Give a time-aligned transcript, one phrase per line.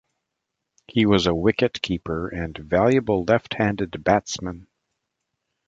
[0.87, 4.65] He was a wicket-keeper and valuable left-handed batsman.